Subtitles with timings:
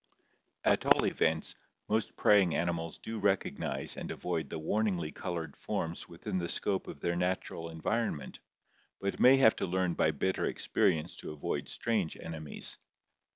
[0.63, 1.53] At all events,
[1.87, 6.87] most prey ing animals do recognize and avoid the warningly colored forms within the scope
[6.87, 8.39] of their natural environment,
[8.99, 12.79] but may have to learn by bitter experience to avoid strange enemies.